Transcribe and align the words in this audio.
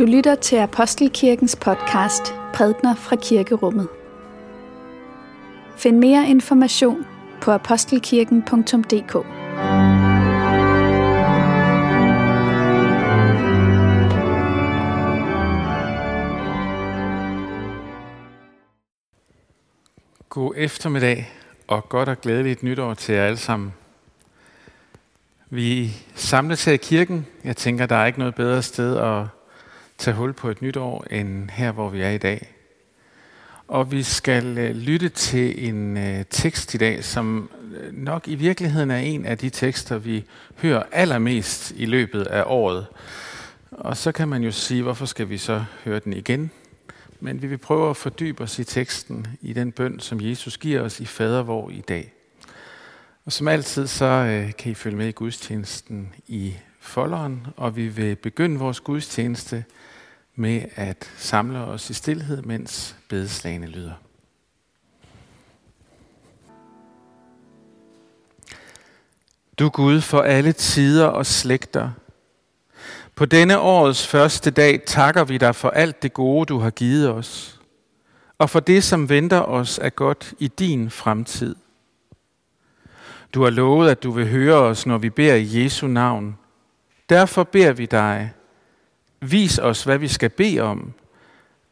Du 0.00 0.04
lytter 0.04 0.34
til 0.34 0.56
Apostelkirkens 0.56 1.56
podcast 1.56 2.34
Prædner 2.54 2.94
fra 2.94 3.16
Kirkerummet. 3.16 3.88
Find 5.76 5.98
mere 5.98 6.28
information 6.28 7.06
på 7.40 7.50
apostelkirken.dk. 7.50 9.12
God 20.28 20.54
eftermiddag 20.56 21.32
og 21.66 21.88
godt 21.88 22.08
og 22.08 22.20
glædeligt 22.20 22.62
nytår 22.62 22.94
til 22.94 23.14
jer 23.14 23.24
alle 23.24 23.38
sammen. 23.38 23.74
Vi 25.50 25.90
samles 26.14 26.64
her 26.64 26.72
i 26.72 26.76
kirken. 26.76 27.26
Jeg 27.44 27.56
tænker, 27.56 27.86
der 27.86 27.96
er 27.96 28.06
ikke 28.06 28.18
noget 28.18 28.34
bedre 28.34 28.62
sted 28.62 28.96
at 28.96 29.39
tage 30.00 30.16
hul 30.16 30.32
på 30.32 30.50
et 30.50 30.62
nytår 30.62 31.04
end 31.10 31.50
her, 31.50 31.72
hvor 31.72 31.88
vi 31.88 32.02
er 32.02 32.10
i 32.10 32.18
dag. 32.18 32.54
Og 33.68 33.92
vi 33.92 34.02
skal 34.02 34.58
øh, 34.58 34.76
lytte 34.76 35.08
til 35.08 35.68
en 35.68 35.96
øh, 35.96 36.24
tekst 36.30 36.74
i 36.74 36.76
dag, 36.76 37.04
som 37.04 37.50
øh, 37.76 37.92
nok 37.92 38.28
i 38.28 38.34
virkeligheden 38.34 38.90
er 38.90 38.96
en 38.96 39.26
af 39.26 39.38
de 39.38 39.50
tekster, 39.50 39.98
vi 39.98 40.24
hører 40.56 40.82
allermest 40.92 41.72
i 41.76 41.86
løbet 41.86 42.22
af 42.22 42.42
året. 42.46 42.86
Og 43.70 43.96
så 43.96 44.12
kan 44.12 44.28
man 44.28 44.42
jo 44.42 44.50
sige, 44.50 44.82
hvorfor 44.82 45.06
skal 45.06 45.28
vi 45.28 45.38
så 45.38 45.64
høre 45.84 45.98
den 45.98 46.12
igen? 46.12 46.50
Men 47.20 47.42
vi 47.42 47.46
vil 47.46 47.58
prøve 47.58 47.90
at 47.90 47.96
fordybe 47.96 48.42
os 48.42 48.58
i 48.58 48.64
teksten, 48.64 49.26
i 49.42 49.52
den 49.52 49.72
bøn, 49.72 50.00
som 50.00 50.20
Jesus 50.20 50.58
giver 50.58 50.80
os 50.80 51.00
i 51.00 51.04
fadervor 51.04 51.70
i 51.70 51.80
dag. 51.80 52.12
Og 53.24 53.32
som 53.32 53.48
altid, 53.48 53.86
så 53.86 54.44
kan 54.58 54.72
I 54.72 54.74
følge 54.74 54.96
med 54.96 55.08
i 55.08 55.12
gudstjenesten 55.12 56.14
i 56.28 56.54
folderen, 56.80 57.46
og 57.56 57.76
vi 57.76 57.88
vil 57.88 58.16
begynde 58.16 58.58
vores 58.58 58.80
gudstjeneste 58.80 59.64
med 60.40 60.62
at 60.76 61.10
samle 61.16 61.58
os 61.58 61.90
i 61.90 61.94
stillhed, 61.94 62.42
mens 62.42 62.96
bedeslagene 63.08 63.66
lyder. 63.66 63.92
Du 69.58 69.68
Gud 69.68 70.00
for 70.00 70.20
alle 70.20 70.52
tider 70.52 71.06
og 71.06 71.26
slægter, 71.26 71.90
på 73.14 73.26
denne 73.26 73.58
årets 73.58 74.06
første 74.06 74.50
dag 74.50 74.82
takker 74.86 75.24
vi 75.24 75.38
dig 75.38 75.54
for 75.54 75.70
alt 75.70 76.02
det 76.02 76.12
gode, 76.12 76.46
du 76.46 76.58
har 76.58 76.70
givet 76.70 77.10
os, 77.10 77.60
og 78.38 78.50
for 78.50 78.60
det, 78.60 78.84
som 78.84 79.08
venter 79.08 79.40
os 79.40 79.78
er 79.82 79.90
godt 79.90 80.34
i 80.38 80.48
din 80.48 80.90
fremtid. 80.90 81.56
Du 83.34 83.42
har 83.42 83.50
lovet, 83.50 83.90
at 83.90 84.02
du 84.02 84.10
vil 84.10 84.28
høre 84.28 84.54
os, 84.54 84.86
når 84.86 84.98
vi 84.98 85.10
beder 85.10 85.34
i 85.34 85.62
Jesu 85.62 85.86
navn. 85.86 86.38
Derfor 87.08 87.44
beder 87.44 87.72
vi 87.72 87.86
dig, 87.86 88.32
vis 89.20 89.58
os, 89.58 89.84
hvad 89.84 89.98
vi 89.98 90.08
skal 90.08 90.30
bede 90.30 90.60
om, 90.60 90.92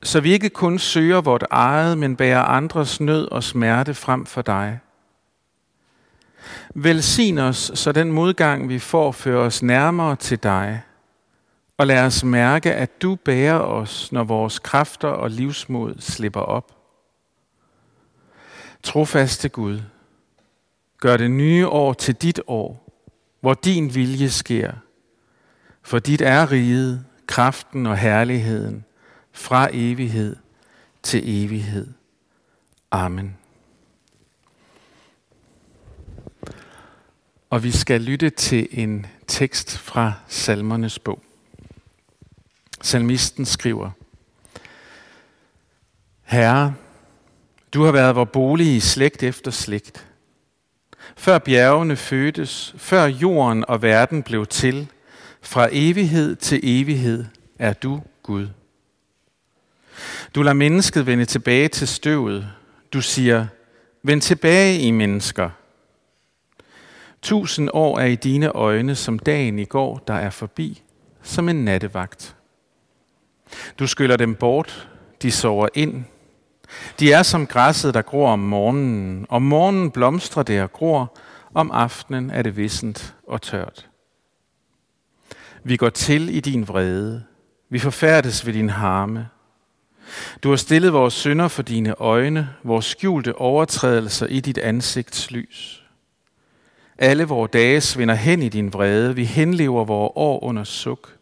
så 0.03 0.21
vi 0.21 0.33
ikke 0.33 0.49
kun 0.49 0.79
søger 0.79 1.21
vort 1.21 1.45
eget, 1.51 1.99
men 1.99 2.17
bærer 2.17 2.43
andres 2.43 3.01
nød 3.01 3.29
og 3.29 3.45
smerte 3.45 3.95
frem 3.95 4.27
for 4.27 4.43
dig. 4.43 4.79
Velsign 6.75 7.39
os, 7.39 7.71
så 7.75 7.93
den 7.93 8.13
modgang, 8.13 8.69
vi 8.69 8.79
får, 8.79 9.13
fører 9.13 9.41
os 9.47 9.63
nærmere 9.63 10.17
til 10.17 10.43
dig– 10.43 10.81
og 11.79 11.87
lad 11.87 12.05
os 12.05 12.25
mærke, 12.25 12.75
at 12.75 13.03
du 13.03 13.15
bærer 13.15 13.59
os, 13.59 14.13
når 14.13 14.25
vores 14.25 14.59
kræfter 14.59 15.09
og 15.09 15.31
livsmod 15.31 15.95
slipper 15.99 16.41
op. 16.41 16.77
Trofaste 18.83 19.49
Gud, 19.49 19.81
gør 21.01 21.17
det 21.17 21.31
nye 21.31 21.69
år 21.69 21.93
til 21.93 22.15
dit 22.15 22.41
år, 22.47 22.95
hvor 23.41 23.55
din 23.55 23.95
vilje 23.95 24.31
sker. 24.31 24.73
For 25.83 25.99
dit 25.99 26.21
er 26.21 26.53
riget, 26.53 27.05
kraften 27.29 27.87
og 27.87 27.97
herligheden, 27.97 28.85
fra 29.33 29.69
evighed 29.73 30.37
til 31.03 31.45
evighed. 31.45 31.87
Amen. 32.91 33.37
Og 37.51 37.63
vi 37.63 37.71
skal 37.71 38.01
lytte 38.01 38.31
til 38.31 38.69
en 38.71 39.07
tekst 39.27 39.79
fra 39.79 40.13
Salmernes 40.29 40.99
bog. 40.99 41.23
Salmisten 42.83 43.47
skriver, 43.47 43.91
Herre, 46.23 46.75
du 47.75 47.85
har 47.85 47.93
været 47.93 48.17
vor 48.17 48.25
bolig 48.25 48.77
i 48.77 48.81
slægt 48.81 49.23
efter 49.23 49.51
slægt. 49.51 50.07
Før 51.17 51.39
bjergene 51.39 51.97
fødtes, 51.97 52.75
før 52.79 53.05
jorden 53.05 53.65
og 53.69 53.83
verden 53.83 54.23
blev 54.23 54.47
til, 54.47 54.89
fra 55.43 55.69
evighed 55.73 56.37
til 56.37 56.61
evighed 56.63 57.25
er 57.59 57.73
du 57.73 58.01
Gud. 58.23 58.49
Du 60.35 60.43
lader 60.43 60.55
mennesket 60.55 61.07
vende 61.07 61.25
tilbage 61.25 61.69
til 61.69 61.89
støvet. 61.89 62.49
Du 62.93 63.01
siger, 63.01 63.47
vend 64.03 64.21
tilbage 64.21 64.79
i 64.81 64.91
mennesker. 64.91 65.51
Tusind 67.23 67.71
år 67.73 67.99
er 67.99 68.07
i 68.07 68.15
dine 68.15 68.49
øjne 68.49 68.95
som 68.95 69.19
dagen 69.19 69.59
i 69.59 69.65
går, 69.65 70.03
der 70.07 70.15
er 70.15 70.31
forbi, 70.31 70.83
som 71.23 71.49
en 71.49 71.65
nattevagt. 71.65 72.37
Du 73.79 73.87
skyller 73.87 74.17
dem 74.17 74.35
bort, 74.35 74.89
de 75.23 75.31
sover 75.31 75.69
ind. 75.75 76.05
De 77.01 77.13
er 77.13 77.23
som 77.23 77.47
græsset, 77.47 77.95
der 77.95 78.03
gror 78.03 78.31
om 78.31 78.39
morgenen. 78.39 79.27
Om 79.29 79.43
morgenen 79.43 79.91
blomstrer 79.91 80.43
det 80.43 80.63
og 80.63 80.73
gror, 80.73 81.19
om 81.55 81.71
aftenen 81.71 82.31
er 82.31 82.43
det 82.43 82.57
vissent 82.57 83.15
og 83.27 83.43
tørt. 83.43 83.88
Vi 85.65 85.77
går 85.77 85.89
til 85.89 86.37
i 86.37 86.41
din 86.41 86.69
vrede. 86.69 87.25
Vi 87.71 87.79
forfærdes 87.79 88.47
ved 88.47 88.53
din 88.53 88.71
harme. 88.71 89.29
Du 90.43 90.51
har 90.51 90.57
stillet 90.57 90.93
vores 90.93 91.15
synder 91.15 91.49
for 91.49 91.63
dine 91.63 91.95
øjne, 91.95 92.49
vores 92.65 92.85
skjulte 92.85 93.35
overtrædelser 93.35 94.27
i 94.27 94.41
dit 94.41 94.59
ansigts 94.59 95.31
lys. 95.31 95.85
Alle 96.99 97.25
vores 97.25 97.51
dage 97.51 97.81
svinder 97.81 98.15
hen 98.15 98.43
i 98.43 98.49
din 98.49 98.73
vrede. 98.73 99.15
Vi 99.15 99.25
henlever 99.25 99.85
vores 99.85 100.13
år 100.15 100.45
under 100.45 100.65
suk. 100.65 101.17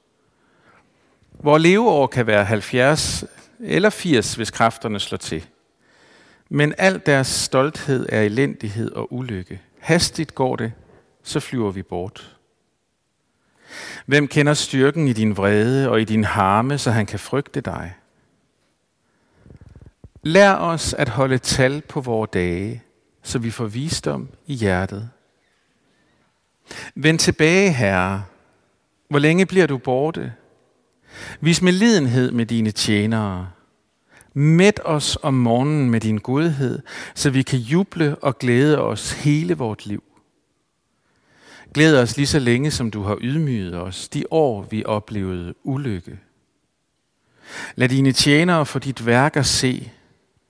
Vores 1.32 1.62
leveår 1.62 2.06
kan 2.06 2.26
være 2.26 2.44
70 2.44 3.24
eller 3.60 3.90
80, 3.90 4.34
hvis 4.34 4.50
kræfterne 4.50 5.00
slår 5.00 5.18
til. 5.18 5.46
Men 6.48 6.74
al 6.78 7.02
deres 7.06 7.26
stolthed 7.26 8.06
er 8.08 8.22
elendighed 8.22 8.92
og 8.92 9.12
ulykke. 9.12 9.60
Hastigt 9.78 10.34
går 10.34 10.56
det, 10.56 10.72
så 11.22 11.40
flyver 11.40 11.70
vi 11.70 11.82
bort. 11.82 12.35
Hvem 14.06 14.28
kender 14.28 14.54
styrken 14.54 15.08
i 15.08 15.12
din 15.12 15.36
vrede 15.36 15.90
og 15.90 16.00
i 16.00 16.04
din 16.04 16.24
harme, 16.24 16.78
så 16.78 16.90
han 16.90 17.06
kan 17.06 17.18
frygte 17.18 17.60
dig? 17.60 17.94
Lær 20.22 20.52
os 20.52 20.94
at 20.94 21.08
holde 21.08 21.38
tal 21.38 21.82
på 21.88 22.00
vores 22.00 22.30
dage, 22.32 22.82
så 23.22 23.38
vi 23.38 23.50
får 23.50 23.66
visdom 23.66 24.28
i 24.46 24.54
hjertet. 24.54 25.10
Vend 26.94 27.18
tilbage, 27.18 27.72
Herre. 27.72 28.24
Hvor 29.08 29.18
længe 29.18 29.46
bliver 29.46 29.66
du 29.66 29.78
borte? 29.78 30.32
Vis 31.40 31.62
med 31.62 31.72
lidenhed 31.72 32.32
med 32.32 32.46
dine 32.46 32.70
tjenere. 32.70 33.50
Mæt 34.34 34.80
os 34.84 35.18
om 35.22 35.34
morgenen 35.34 35.90
med 35.90 36.00
din 36.00 36.18
godhed, 36.18 36.82
så 37.14 37.30
vi 37.30 37.42
kan 37.42 37.58
juble 37.58 38.16
og 38.16 38.38
glæde 38.38 38.80
os 38.80 39.12
hele 39.12 39.54
vort 39.54 39.86
liv. 39.86 40.02
Glæd 41.76 41.98
os 41.98 42.16
lige 42.16 42.26
så 42.26 42.38
længe, 42.38 42.70
som 42.70 42.90
du 42.90 43.02
har 43.02 43.18
ydmyget 43.20 43.74
os, 43.74 44.08
de 44.08 44.24
år 44.30 44.62
vi 44.62 44.84
oplevede 44.84 45.54
ulykke. 45.62 46.18
Lad 47.74 47.88
dine 47.88 48.12
tjenere 48.12 48.66
for 48.66 48.78
dit 48.78 49.06
værk 49.06 49.36
at 49.36 49.46
se. 49.46 49.92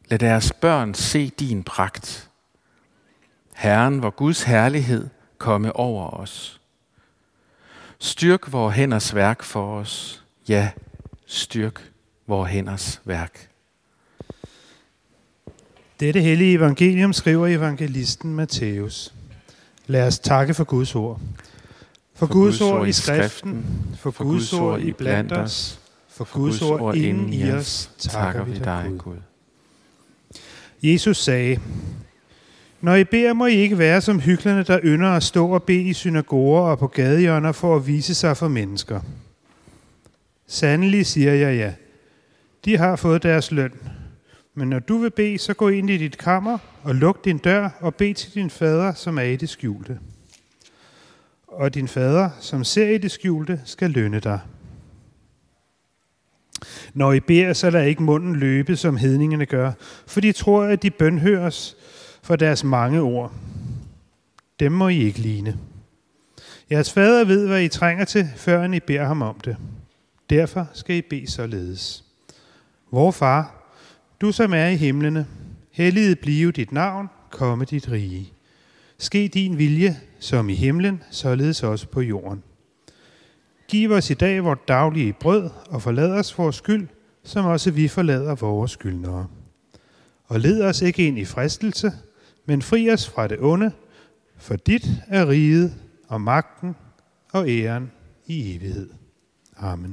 Lad 0.08 0.18
deres 0.18 0.52
børn 0.60 0.94
se 0.94 1.30
din 1.38 1.62
pragt. 1.62 2.30
Herren, 3.54 3.98
hvor 3.98 4.10
Guds 4.10 4.42
herlighed 4.42 5.08
komme 5.38 5.76
over 5.76 6.10
os. 6.10 6.60
Styrk 7.98 8.52
vores 8.52 8.74
hænders 8.74 9.14
værk 9.14 9.42
for 9.42 9.78
os. 9.78 10.24
Ja, 10.48 10.70
styrk 11.26 11.92
vores 12.26 12.50
hænders 12.50 13.00
værk. 13.04 13.50
Dette 16.00 16.20
hellige 16.20 16.52
evangelium 16.52 17.12
skriver 17.12 17.46
evangelisten 17.46 18.34
Matthæus. 18.34 19.12
Lad 19.86 20.06
os 20.06 20.18
takke 20.18 20.54
for 20.54 20.64
Guds 20.64 20.94
ord. 20.94 21.20
For, 22.14 22.26
for 22.26 22.32
Guds 22.32 22.60
ord 22.60 22.88
i 22.88 22.92
skriften, 22.92 23.66
for, 23.98 24.10
for 24.10 24.24
Guds 24.24 24.52
ord 24.52 24.80
i 24.80 24.92
blandt 24.92 25.32
os, 25.32 25.80
for 26.08 26.28
Guds 26.32 26.62
ord 26.62 26.96
inden 26.96 27.32
i 27.32 27.50
os, 27.50 27.90
takker 27.98 28.44
vi 28.44 28.58
dig, 28.58 28.92
Gud. 28.98 29.16
Jesus 30.82 31.16
sagde, 31.16 31.60
Når 32.80 32.94
I 32.94 33.04
beder, 33.04 33.32
må 33.32 33.46
I 33.46 33.54
ikke 33.54 33.78
være 33.78 34.00
som 34.00 34.20
hyklerne, 34.20 34.62
der 34.62 34.80
ynder 34.84 35.10
at 35.10 35.22
stå 35.22 35.48
og 35.48 35.62
bede 35.62 35.82
i 35.82 35.92
synagoger 35.92 36.60
og 36.60 36.78
på 36.78 36.86
gadehjørner 36.86 37.52
for 37.52 37.76
at 37.76 37.86
vise 37.86 38.14
sig 38.14 38.36
for 38.36 38.48
mennesker– 38.48 39.00
Sandelig 40.46 41.06
siger 41.06 41.32
jeg 41.32 41.56
ja. 41.56 41.72
De 42.64 42.78
har 42.78 42.96
fået 42.96 43.22
deres 43.22 43.50
løn. 43.52 43.72
Men 44.58 44.68
når 44.68 44.78
du 44.78 44.98
vil 44.98 45.10
bede, 45.10 45.38
så 45.38 45.54
gå 45.54 45.68
ind 45.68 45.90
i 45.90 45.96
dit 45.96 46.18
kammer 46.18 46.58
og 46.82 46.94
luk 46.94 47.24
din 47.24 47.38
dør 47.38 47.68
og 47.80 47.94
bed 47.94 48.14
til 48.14 48.34
din 48.34 48.50
fader, 48.50 48.94
som 48.94 49.18
er 49.18 49.22
i 49.22 49.36
det 49.36 49.48
skjulte. 49.48 49.98
Og 51.46 51.74
din 51.74 51.88
fader, 51.88 52.30
som 52.40 52.64
ser 52.64 52.88
i 52.88 52.98
det 52.98 53.10
skjulte, 53.10 53.60
skal 53.64 53.90
lønne 53.90 54.20
dig. 54.20 54.40
Når 56.94 57.12
I 57.12 57.20
beder, 57.20 57.52
så 57.52 57.70
lad 57.70 57.86
ikke 57.86 58.02
munden 58.02 58.36
løbe, 58.36 58.76
som 58.76 58.96
hedningene 58.96 59.46
gør, 59.46 59.72
for 60.06 60.20
de 60.20 60.32
tror, 60.32 60.64
at 60.64 60.82
de 60.82 60.90
bønhøres 60.90 61.76
for 62.22 62.36
deres 62.36 62.64
mange 62.64 63.00
ord. 63.00 63.32
Dem 64.60 64.72
må 64.72 64.88
I 64.88 64.98
ikke 64.98 65.18
ligne. 65.18 65.58
Jeres 66.70 66.92
fader 66.92 67.24
ved, 67.24 67.46
hvad 67.46 67.62
I 67.62 67.68
trænger 67.68 68.04
til, 68.04 68.28
før 68.36 68.72
I 68.72 68.80
beder 68.80 69.04
ham 69.04 69.22
om 69.22 69.40
det. 69.40 69.56
Derfor 70.30 70.68
skal 70.72 70.96
I 70.96 71.02
bede 71.02 71.30
således. 71.30 72.04
Vor 72.90 73.10
far, 73.10 73.65
du 74.20 74.32
som 74.32 74.52
er 74.52 74.66
i 74.66 74.76
himlene, 74.76 75.26
helliget 75.70 76.18
blive 76.18 76.52
dit 76.52 76.72
navn, 76.72 77.08
komme 77.30 77.64
dit 77.64 77.90
rige. 77.90 78.32
Ske 78.98 79.28
din 79.28 79.58
vilje, 79.58 79.96
som 80.18 80.48
i 80.48 80.54
himlen, 80.54 81.02
således 81.10 81.62
også 81.62 81.88
på 81.88 82.00
jorden. 82.00 82.42
Giv 83.68 83.90
os 83.90 84.10
i 84.10 84.14
dag 84.14 84.44
vores 84.44 84.58
daglige 84.68 85.12
brød, 85.12 85.50
og 85.68 85.82
forlad 85.82 86.10
os 86.12 86.38
vores 86.38 86.56
skyld, 86.56 86.88
som 87.24 87.44
også 87.44 87.70
vi 87.70 87.88
forlader 87.88 88.34
vores 88.34 88.70
skyldnere. 88.70 89.26
Og 90.24 90.40
led 90.40 90.62
os 90.62 90.82
ikke 90.82 91.06
ind 91.06 91.18
i 91.18 91.24
fristelse, 91.24 91.92
men 92.46 92.62
fri 92.62 92.90
os 92.90 93.08
fra 93.08 93.28
det 93.28 93.38
onde, 93.40 93.72
for 94.36 94.56
dit 94.56 94.86
er 95.08 95.28
riget 95.28 95.74
og 96.08 96.20
magten 96.20 96.76
og 97.32 97.48
æren 97.48 97.90
i 98.26 98.56
evighed. 98.56 98.90
Amen. 99.56 99.92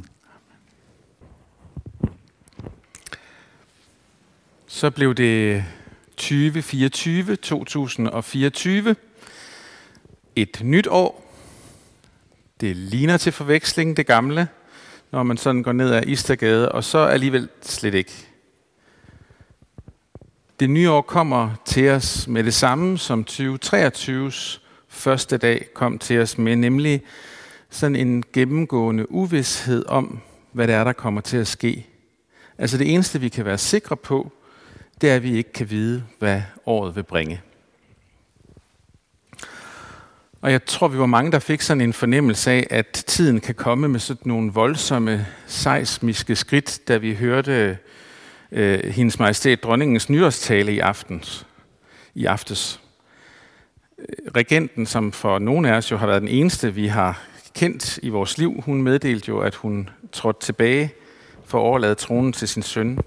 Så 4.73 4.89
blev 4.89 5.15
det 5.15 5.65
2024, 6.17 7.35
2024. 7.35 8.95
Et 10.35 10.61
nyt 10.63 10.87
år. 10.87 11.33
Det 12.61 12.75
ligner 12.75 13.17
til 13.17 13.31
forveksling 13.31 13.97
det 13.97 14.05
gamle, 14.07 14.47
når 15.11 15.23
man 15.23 15.37
sådan 15.37 15.63
går 15.63 15.71
ned 15.71 15.93
ad 15.93 16.03
Istergade, 16.05 16.71
og 16.71 16.83
så 16.83 16.97
alligevel 16.97 17.49
slet 17.61 17.93
ikke. 17.93 18.11
Det 20.59 20.69
nye 20.69 20.91
år 20.91 21.01
kommer 21.01 21.49
til 21.65 21.89
os 21.89 22.27
med 22.27 22.43
det 22.43 22.53
samme, 22.53 22.97
som 22.97 23.25
2023's 23.29 24.59
første 24.87 25.37
dag 25.37 25.67
kom 25.73 25.99
til 25.99 26.19
os 26.19 26.37
med, 26.37 26.55
nemlig 26.55 27.01
sådan 27.69 27.95
en 27.95 28.23
gennemgående 28.33 29.11
uvidshed 29.11 29.85
om, 29.87 30.19
hvad 30.51 30.67
det 30.67 30.75
er, 30.75 30.83
der 30.83 30.93
kommer 30.93 31.21
til 31.21 31.37
at 31.37 31.47
ske. 31.47 31.87
Altså 32.57 32.77
det 32.77 32.93
eneste, 32.93 33.19
vi 33.19 33.29
kan 33.29 33.45
være 33.45 33.57
sikre 33.57 33.97
på, 33.97 34.31
det 35.01 35.11
er, 35.11 35.15
at 35.15 35.23
vi 35.23 35.37
ikke 35.37 35.53
kan 35.53 35.69
vide, 35.69 36.03
hvad 36.19 36.41
året 36.65 36.95
vil 36.95 37.03
bringe. 37.03 37.41
Og 40.41 40.51
jeg 40.51 40.65
tror, 40.65 40.87
vi 40.87 40.97
var 40.97 41.05
mange, 41.05 41.31
der 41.31 41.39
fik 41.39 41.61
sådan 41.61 41.81
en 41.81 41.93
fornemmelse 41.93 42.51
af, 42.51 42.67
at 42.69 43.03
tiden 43.07 43.39
kan 43.39 43.55
komme 43.55 43.87
med 43.87 43.99
sådan 43.99 44.29
nogle 44.29 44.51
voldsomme 44.51 45.27
seismiske 45.47 46.35
skridt, 46.35 46.79
da 46.87 46.97
vi 46.97 47.15
hørte 47.15 47.77
øh, 48.51 48.83
hendes 48.83 49.19
majestæt 49.19 49.63
dronningens 49.63 50.09
nyårstale 50.09 50.73
i 50.73 50.79
aftens. 50.79 51.45
I 52.15 52.25
aftes. 52.25 52.79
Øh, 53.99 54.05
regenten, 54.35 54.85
som 54.85 55.11
for 55.11 55.39
nogle 55.39 55.69
af 55.69 55.77
os 55.77 55.91
jo 55.91 55.97
har 55.97 56.07
været 56.07 56.21
den 56.21 56.29
eneste, 56.29 56.73
vi 56.73 56.87
har 56.87 57.21
kendt 57.55 57.99
i 58.03 58.09
vores 58.09 58.37
liv, 58.37 58.61
hun 58.65 58.81
meddelte 58.81 59.29
jo, 59.29 59.39
at 59.39 59.55
hun 59.55 59.89
trådte 60.11 60.45
tilbage 60.45 60.93
for 61.45 61.57
at 61.57 61.63
overlade 61.63 61.95
tronen 61.95 62.33
til 62.33 62.47
sin 62.47 62.63
søn, 62.63 62.99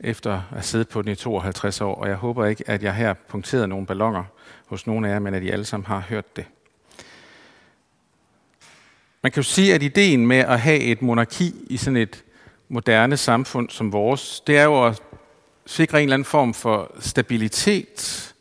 efter 0.00 0.32
at 0.32 0.40
have 0.50 0.62
siddet 0.62 0.88
på 0.88 1.02
den 1.02 1.12
i 1.12 1.14
52 1.14 1.80
år. 1.80 1.94
Og 1.94 2.08
jeg 2.08 2.16
håber 2.16 2.46
ikke, 2.46 2.64
at 2.66 2.82
jeg 2.82 2.94
her 2.94 3.14
punkterede 3.28 3.68
nogle 3.68 3.86
ballonger 3.86 4.24
hos 4.66 4.86
nogle 4.86 5.08
af 5.08 5.12
jer, 5.12 5.18
men 5.18 5.34
at 5.34 5.42
I 5.42 5.50
alle 5.50 5.64
sammen 5.64 5.86
har 5.86 6.00
hørt 6.00 6.36
det. 6.36 6.44
Man 9.22 9.32
kan 9.32 9.42
jo 9.42 9.48
sige, 9.48 9.74
at 9.74 9.82
ideen 9.82 10.26
med 10.26 10.38
at 10.38 10.60
have 10.60 10.80
et 10.80 11.02
monarki 11.02 11.54
i 11.70 11.76
sådan 11.76 11.96
et 11.96 12.24
moderne 12.68 13.16
samfund 13.16 13.70
som 13.70 13.92
vores, 13.92 14.40
det 14.40 14.58
er 14.58 14.64
jo 14.64 14.86
at 14.86 15.02
sikre 15.66 15.98
en 15.98 16.02
eller 16.02 16.14
anden 16.14 16.24
form 16.24 16.54
for 16.54 16.92
stabilitet, 17.00 18.34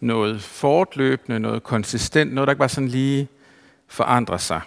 noget 0.00 0.42
fortløbende, 0.42 1.40
noget 1.40 1.62
konsistent, 1.62 2.32
noget, 2.34 2.46
der 2.46 2.52
ikke 2.52 2.58
bare 2.58 2.68
sådan 2.68 2.88
lige 2.88 3.28
forandrer 3.88 4.36
sig. 4.36 4.60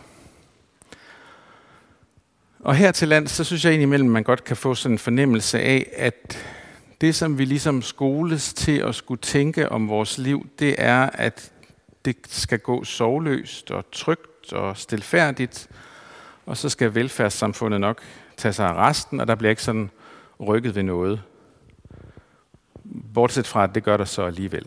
Og 2.63 2.75
her 2.75 2.91
til 2.91 3.07
land, 3.07 3.27
så 3.27 3.43
synes 3.43 3.65
jeg 3.65 3.73
indimellem, 3.73 4.09
man 4.09 4.23
godt 4.23 4.43
kan 4.43 4.57
få 4.57 4.75
sådan 4.75 4.93
en 4.93 4.99
fornemmelse 4.99 5.59
af, 5.59 5.89
at 5.95 6.37
det, 7.01 7.15
som 7.15 7.37
vi 7.37 7.45
ligesom 7.45 7.81
skoles 7.81 8.53
til 8.53 8.77
at 8.77 8.95
skulle 8.95 9.21
tænke 9.21 9.69
om 9.69 9.89
vores 9.89 10.17
liv, 10.17 10.47
det 10.59 10.75
er, 10.77 11.09
at 11.13 11.51
det 12.05 12.15
skal 12.27 12.59
gå 12.59 12.83
sovløst 12.83 13.71
og 13.71 13.85
trygt 13.91 14.53
og 14.53 14.77
stilfærdigt, 14.77 15.67
og 16.45 16.57
så 16.57 16.69
skal 16.69 16.95
velfærdssamfundet 16.95 17.81
nok 17.81 18.01
tage 18.37 18.53
sig 18.53 18.67
af 18.69 18.73
resten, 18.73 19.19
og 19.19 19.27
der 19.27 19.35
bliver 19.35 19.49
ikke 19.49 19.63
sådan 19.63 19.89
rykket 20.39 20.75
ved 20.75 20.83
noget. 20.83 21.21
Bortset 23.13 23.47
fra, 23.47 23.63
at 23.63 23.75
det 23.75 23.83
gør 23.83 23.97
der 23.97 24.05
så 24.05 24.21
alligevel. 24.21 24.65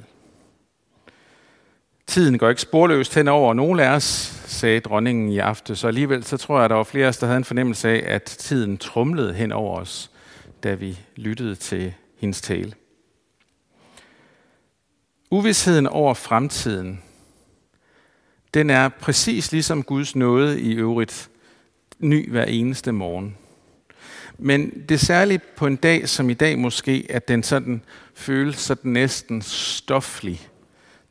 Tiden 2.16 2.38
går 2.38 2.48
ikke 2.48 2.60
sporløst 2.60 3.14
hen 3.14 3.28
over 3.28 3.54
nogen 3.54 3.80
af 3.80 3.88
os, 3.88 4.02
sagde 4.46 4.80
dronningen 4.80 5.28
i 5.28 5.38
aften, 5.38 5.76
så 5.76 5.88
alligevel 5.88 6.24
så 6.24 6.36
tror 6.36 6.56
jeg, 6.56 6.64
at 6.64 6.70
der 6.70 6.76
var 6.76 6.84
flere 6.84 7.04
af 7.04 7.08
os, 7.08 7.18
der 7.18 7.26
havde 7.26 7.36
en 7.36 7.44
fornemmelse 7.44 7.88
af, 7.88 8.14
at 8.14 8.22
tiden 8.22 8.78
trumlede 8.78 9.34
hen 9.34 9.52
over 9.52 9.80
os, 9.80 10.10
da 10.62 10.74
vi 10.74 10.98
lyttede 11.16 11.54
til 11.54 11.94
hendes 12.18 12.40
tale. 12.40 12.72
Uvidsheden 15.30 15.86
over 15.86 16.14
fremtiden, 16.14 17.02
den 18.54 18.70
er 18.70 18.88
præcis 18.88 19.52
ligesom 19.52 19.82
Guds 19.82 20.16
nåde 20.16 20.60
i 20.60 20.74
øvrigt 20.74 21.30
ny 21.98 22.30
hver 22.30 22.44
eneste 22.44 22.92
morgen. 22.92 23.36
Men 24.38 24.70
det 24.88 24.94
er 24.94 24.98
særligt 24.98 25.56
på 25.56 25.66
en 25.66 25.76
dag 25.76 26.08
som 26.08 26.30
i 26.30 26.34
dag 26.34 26.58
måske, 26.58 27.06
at 27.10 27.28
den 27.28 27.42
sådan 27.42 27.82
føles 28.14 28.56
sådan 28.56 28.92
næsten 28.92 29.42
stoflig, 29.42 30.48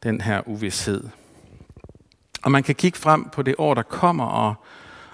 den 0.05 0.21
her 0.21 0.41
uvidshed. 0.47 1.03
Og 2.43 2.51
man 2.51 2.63
kan 2.63 2.75
kigge 2.75 2.97
frem 2.97 3.29
på 3.29 3.41
det 3.41 3.55
år, 3.57 3.73
der 3.73 3.81
kommer, 3.81 4.25
og, 4.25 4.53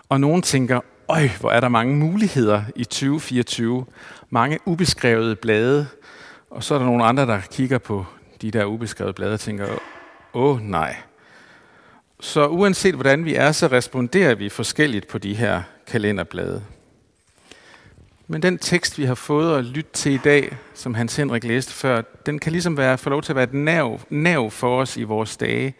og 0.09 0.19
nogen 0.19 0.41
tænker, 0.41 0.79
øj, 1.07 1.29
hvor 1.39 1.51
er 1.51 1.59
der 1.59 1.69
mange 1.69 1.95
muligheder 1.95 2.63
i 2.75 2.83
2024. 2.83 3.85
Mange 4.29 4.59
ubeskrevede 4.65 5.35
blade. 5.35 5.87
Og 6.49 6.63
så 6.63 6.73
er 6.75 6.79
der 6.79 6.85
nogle 6.85 7.03
andre, 7.03 7.25
der 7.25 7.39
kigger 7.51 7.77
på 7.77 8.05
de 8.41 8.51
der 8.51 8.65
ubeskrevede 8.65 9.13
blade 9.13 9.33
og 9.33 9.39
tænker, 9.39 9.67
åh 10.33 10.61
nej. 10.61 10.95
Så 12.19 12.47
uanset 12.47 12.95
hvordan 12.95 13.25
vi 13.25 13.35
er, 13.35 13.51
så 13.51 13.67
responderer 13.67 14.35
vi 14.35 14.49
forskelligt 14.49 15.07
på 15.07 15.17
de 15.17 15.33
her 15.33 15.61
kalenderblade. 15.87 16.63
Men 18.27 18.41
den 18.41 18.57
tekst, 18.57 18.97
vi 18.97 19.05
har 19.05 19.15
fået 19.15 19.57
at 19.57 19.65
lytte 19.65 19.91
til 19.93 20.11
i 20.11 20.17
dag, 20.17 20.57
som 20.73 20.93
Hans 20.93 21.15
Henrik 21.15 21.43
læste 21.43 21.73
før, 21.73 22.01
den 22.25 22.39
kan 22.39 22.51
ligesom 22.51 22.77
være, 22.77 22.97
få 22.97 23.09
lov 23.09 23.21
til 23.21 23.31
at 23.31 23.35
være 23.35 23.43
et 23.43 23.53
nerv, 23.53 24.01
nerv 24.09 24.51
for 24.51 24.81
os 24.81 24.97
i 24.97 25.03
vores 25.03 25.37
dage, 25.37 25.73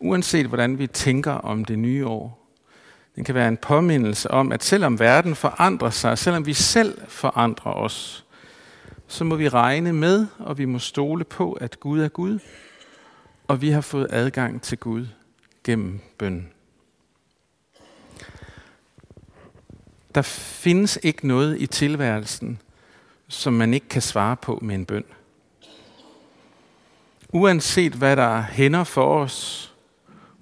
uanset 0.00 0.46
hvordan 0.46 0.78
vi 0.78 0.86
tænker 0.86 1.32
om 1.32 1.64
det 1.64 1.78
nye 1.78 2.06
år. 2.06 2.40
Den 3.16 3.24
kan 3.24 3.34
være 3.34 3.48
en 3.48 3.56
påmindelse 3.56 4.30
om, 4.30 4.52
at 4.52 4.64
selvom 4.64 4.98
verden 4.98 5.34
forandrer 5.34 5.90
sig, 5.90 6.18
selvom 6.18 6.46
vi 6.46 6.52
selv 6.52 6.98
forandrer 7.08 7.72
os, 7.72 8.24
så 9.06 9.24
må 9.24 9.36
vi 9.36 9.48
regne 9.48 9.92
med, 9.92 10.26
og 10.38 10.58
vi 10.58 10.64
må 10.64 10.78
stole 10.78 11.24
på, 11.24 11.52
at 11.52 11.80
Gud 11.80 12.00
er 12.00 12.08
Gud, 12.08 12.38
og 13.48 13.62
vi 13.62 13.70
har 13.70 13.80
fået 13.80 14.06
adgang 14.10 14.62
til 14.62 14.78
Gud 14.78 15.06
gennem 15.64 16.00
bøn. 16.18 16.48
Der 20.14 20.22
findes 20.22 20.98
ikke 21.02 21.28
noget 21.28 21.60
i 21.60 21.66
tilværelsen, 21.66 22.58
som 23.28 23.52
man 23.52 23.74
ikke 23.74 23.88
kan 23.88 24.02
svare 24.02 24.36
på 24.36 24.58
med 24.62 24.74
en 24.74 24.86
bøn. 24.86 25.04
Uanset 27.28 27.92
hvad 27.92 28.16
der 28.16 28.42
hænder 28.42 28.84
for 28.84 29.22
os, 29.22 29.72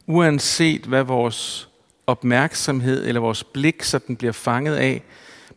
uanset 0.07 0.87
hvad 0.87 1.03
vores 1.03 1.69
opmærksomhed 2.07 3.07
eller 3.07 3.21
vores 3.21 3.45
blik 3.45 3.83
så 3.83 3.99
den 3.99 4.17
bliver 4.17 4.33
fanget 4.33 4.77
af 4.77 5.03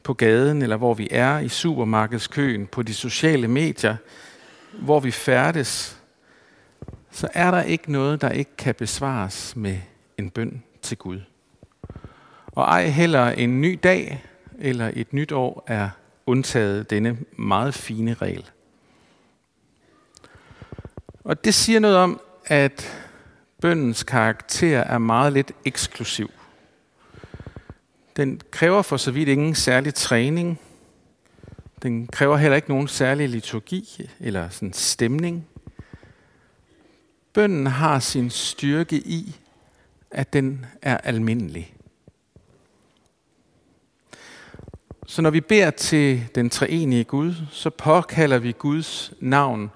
på 0.03 0.13
gaden, 0.13 0.62
eller 0.62 0.77
hvor 0.77 0.93
vi 0.93 1.07
er 1.12 1.39
i 1.39 1.50
supermarkedskøen, 1.50 2.67
på 2.67 2.84
de 2.84 2.93
sociale 2.93 3.48
medier, 3.48 3.95
hvor 4.79 5.00
vi 5.00 5.12
færdes, 5.12 5.98
så 7.12 7.27
er 7.34 7.51
der 7.51 7.62
ikke 7.62 7.91
noget, 7.91 8.22
der 8.22 8.29
ikke 8.29 8.55
kan 8.57 8.75
besvares 8.75 9.55
med 9.55 9.77
en 10.17 10.29
bøn 10.29 10.63
til 10.81 10.98
Gud. 10.98 11.22
Og 12.56 12.64
ej 12.64 12.88
heller 12.88 13.28
en 13.28 13.62
ny 13.62 13.80
dag 13.84 14.24
eller 14.60 14.92
et 14.94 15.14
nyt 15.14 15.32
år 15.32 15.64
er 15.68 15.90
undtaget 16.26 16.90
denne 16.90 17.18
meget 17.38 17.74
fine 17.74 18.14
regel. 18.14 18.46
Og 21.24 21.46
det 21.46 21.54
siger 21.54 21.80
noget 21.80 21.98
om, 21.98 22.22
at 22.46 23.08
bøndens 23.62 24.04
karakter 24.04 24.80
er 24.80 24.98
meget 24.98 25.34
lidt 25.34 25.52
eksklusiv. 25.66 26.32
Den 28.16 28.42
kræver 28.52 28.82
for 28.82 28.98
så 28.98 29.12
vidt 29.12 29.30
ingen 29.30 29.56
særlig 29.56 29.94
træning. 29.94 30.60
Den 31.84 32.08
kræver 32.08 32.38
heller 32.38 32.56
ikke 32.56 32.70
nogen 32.70 32.88
særlig 32.88 33.30
liturgi 33.30 34.10
eller 34.20 34.50
sådan 34.50 34.74
stemning. 34.74 35.48
Bønden 37.34 37.68
har 37.68 38.00
sin 38.00 38.30
styrke 38.30 38.96
i, 38.96 39.36
at 40.12 40.34
den 40.34 40.66
er 40.82 40.98
almindelig. 40.98 41.75
Så 45.08 45.22
når 45.22 45.30
vi 45.30 45.42
beder 45.42 45.72
til 45.72 46.24
den 46.36 46.50
treenige 46.50 47.04
Gud, 47.04 47.34
så 47.52 47.70
påkalder 47.70 48.38
vi 48.38 48.52
Guds 48.52 49.14
navn. 49.20 49.72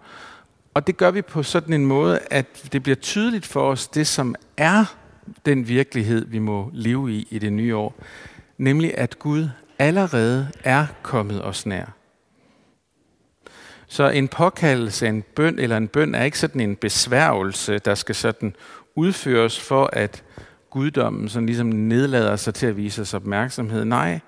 Og 0.73 0.87
det 0.87 0.97
gør 0.97 1.11
vi 1.11 1.21
på 1.21 1.43
sådan 1.43 1.73
en 1.73 1.85
måde, 1.85 2.19
at 2.31 2.69
det 2.71 2.83
bliver 2.83 2.95
tydeligt 2.95 3.45
for 3.45 3.71
os, 3.71 3.87
det 3.87 4.07
som 4.07 4.35
er 4.57 4.95
den 5.45 5.67
virkelighed, 5.67 6.25
vi 6.25 6.39
må 6.39 6.71
leve 6.73 7.11
i 7.11 7.27
i 7.31 7.39
det 7.39 7.53
nye 7.53 7.75
år. 7.75 7.95
Nemlig 8.57 8.97
at 8.97 9.19
Gud 9.19 9.49
allerede 9.79 10.49
er 10.63 10.85
kommet 11.01 11.45
os 11.45 11.65
nær. 11.65 11.85
Så 13.87 14.09
en 14.09 14.27
påkaldelse 14.27 15.07
en 15.07 15.23
bøn 15.35 15.59
eller 15.59 15.77
en 15.77 15.87
bøn 15.87 16.15
er 16.15 16.23
ikke 16.23 16.39
sådan 16.39 16.61
en 16.61 16.75
besværgelse, 16.75 17.79
der 17.79 17.95
skal 17.95 18.15
sådan 18.15 18.55
udføres 18.95 19.59
for, 19.59 19.89
at 19.93 20.23
guddommen 20.69 21.29
sådan 21.29 21.45
ligesom 21.45 21.67
nedlader 21.67 22.35
sig 22.35 22.53
til 22.53 22.67
at 22.67 22.77
vise 22.77 23.01
os 23.01 23.13
opmærksomhed. 23.13 23.85
Nej, 23.85 24.19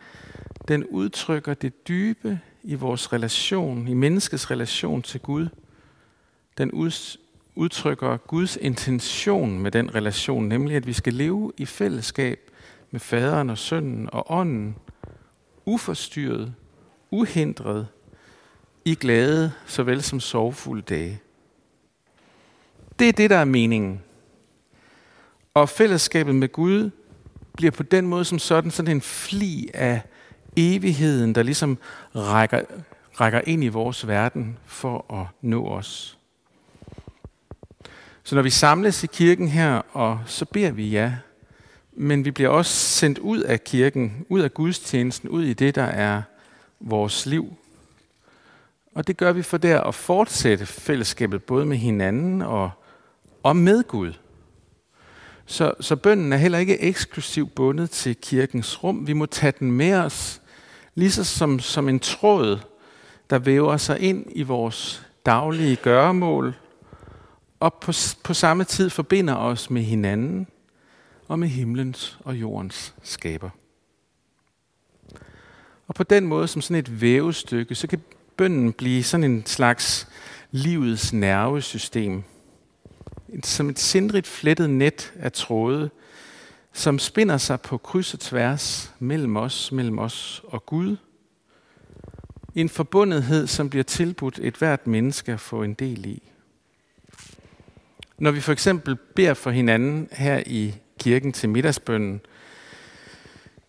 den 0.68 0.86
udtrykker 0.86 1.54
det 1.54 1.88
dybe 1.88 2.40
i 2.64 2.76
vores 2.76 3.14
relation, 3.14 3.88
i 3.88 3.94
menneskets 3.94 4.52
relation 4.52 5.02
til 5.02 5.20
Gud. 5.20 5.48
Den 6.58 6.72
udtrykker 7.56 8.18
Guds 8.18 8.58
intention 8.62 9.60
med 9.60 9.72
den 9.72 9.96
relation, 9.96 10.48
nemlig 10.48 10.76
at 10.76 10.88
vi 10.88 10.94
skal 10.94 11.14
leve 11.14 11.52
i 11.58 11.66
fællesskab 11.66 12.52
med 12.92 13.00
faderen 13.00 13.50
og 13.50 13.58
sønnen 13.58 14.10
og 14.12 14.32
ånden, 14.32 14.76
uforstyrret, 15.66 16.54
uhindret, 17.12 17.88
i 18.86 18.96
glade 18.96 19.52
såvel 19.66 20.04
som 20.04 20.20
sorgfulde 20.20 20.82
dage. 20.82 21.22
Det 23.00 23.10
er 23.10 23.14
det, 23.14 23.30
der 23.30 23.38
er 23.38 23.46
meningen. 23.46 24.02
Og 25.54 25.70
fællesskabet 25.70 26.36
med 26.36 26.52
Gud 26.52 26.90
bliver 27.54 27.72
på 27.72 27.84
den 27.84 28.08
måde 28.08 28.26
som 28.26 28.40
sådan, 28.40 28.72
sådan 28.72 28.96
en 28.96 29.02
fli 29.02 29.70
af 29.74 30.02
evigheden, 30.58 31.36
der 31.36 31.44
ligesom 31.44 31.78
rækker, 32.16 32.62
rækker 33.22 33.42
ind 33.46 33.64
i 33.64 33.68
vores 33.68 34.08
verden 34.08 34.58
for 34.66 35.14
at 35.22 35.26
nå 35.42 35.68
os. 35.68 36.18
Så 38.24 38.36
når 38.36 38.42
vi 38.42 38.50
samles 38.50 39.04
i 39.04 39.08
kirken 39.08 39.48
her, 39.48 39.82
og 39.92 40.20
så 40.26 40.46
beder 40.46 40.72
vi 40.72 40.90
ja, 40.90 41.14
men 41.94 42.26
vi 42.26 42.32
bliver 42.32 42.50
også 42.50 42.72
sendt 42.72 43.18
ud 43.18 43.40
af 43.40 43.64
kirken, 43.64 44.26
ud 44.30 44.40
af 44.40 44.54
gudstjenesten, 44.54 45.30
ud 45.30 45.44
i 45.44 45.54
det, 45.54 45.76
der 45.76 45.84
er 45.84 46.22
vores 46.80 47.26
liv. 47.26 47.58
Og 48.96 49.08
det 49.08 49.18
gør 49.18 49.32
vi 49.32 49.42
for 49.42 49.58
der 49.58 49.82
at 49.82 49.96
fortsætte 49.96 50.66
fællesskabet 50.66 51.44
både 51.44 51.66
med 51.66 51.78
hinanden 51.78 52.42
og, 52.42 52.70
og 53.44 53.56
med 53.56 53.84
Gud. 53.84 54.14
Så, 55.46 55.74
så 55.80 55.96
bønden 55.96 56.34
er 56.34 56.38
heller 56.38 56.60
ikke 56.60 56.82
eksklusivt 56.82 57.56
bundet 57.56 57.90
til 57.90 58.16
kirkens 58.16 58.84
rum. 58.84 59.08
Vi 59.08 59.14
må 59.14 59.26
tage 59.26 59.54
den 59.60 59.72
med 59.72 59.94
os, 59.94 60.41
ligesom 60.96 61.24
som, 61.24 61.60
som 61.60 61.90
en 61.90 62.00
tråd, 62.00 62.60
der 63.30 63.40
væver 63.40 63.78
sig 63.78 64.00
ind 64.00 64.26
i 64.32 64.44
vores 64.44 65.06
daglige 65.26 65.76
gøremål, 65.76 66.56
og 67.60 67.74
på, 67.74 67.92
på 68.24 68.34
samme 68.34 68.64
tid 68.64 68.90
forbinder 68.90 69.36
os 69.36 69.70
med 69.70 69.82
hinanden 69.82 70.48
og 71.28 71.40
med 71.40 71.48
himlens 71.48 72.18
og 72.24 72.36
jordens 72.36 72.94
skaber. 73.04 73.50
Og 75.88 75.96
på 75.96 76.04
den 76.04 76.28
måde, 76.28 76.48
som 76.48 76.62
sådan 76.62 76.76
et 76.76 77.02
vævestykke, 77.02 77.76
så 77.76 77.88
kan 77.88 78.02
bønden 78.38 78.74
blive 78.74 79.04
sådan 79.04 79.24
en 79.24 79.46
slags 79.46 80.08
livets 80.52 81.14
nervesystem. 81.14 82.24
Som 83.44 83.70
et 83.70 83.80
sindrigt 83.80 84.28
flettet 84.28 84.70
net 84.70 85.14
af 85.20 85.32
tråde, 85.32 85.90
som 86.74 87.00
spinder 87.00 87.38
sig 87.38 87.62
på 87.62 87.78
kryds 87.78 88.14
og 88.14 88.20
tværs 88.20 88.94
mellem 89.00 89.38
os, 89.38 89.72
mellem 89.72 90.00
os 90.00 90.42
og 90.48 90.66
Gud. 90.66 90.98
En 92.56 92.70
forbundethed, 92.70 93.48
som 93.48 93.70
bliver 93.70 93.84
tilbudt 93.84 94.40
et 94.42 94.56
hvert 94.56 94.88
menneske 94.88 95.34
at 95.34 95.40
få 95.40 95.64
en 95.64 95.74
del 95.74 96.06
i. 96.06 96.24
Når 98.18 98.32
vi 98.32 98.40
for 98.40 98.52
eksempel 98.52 98.96
beder 98.96 99.34
for 99.34 99.52
hinanden 99.52 100.08
her 100.12 100.44
i 100.46 100.76
kirken 101.00 101.32
til 101.32 101.50
middagsbønnen, 101.50 102.22